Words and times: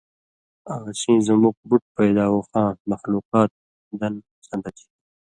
آں 0.73 0.79
سیں 0.99 1.19
زُمُک 1.25 1.57
بُٹ 1.69 1.83
پیداوخاں 1.95 2.69
(مخلوقات) 2.89 3.49
دن 3.99 4.13
سن٘دہ 4.47 4.71
چھی۔ 4.77 4.85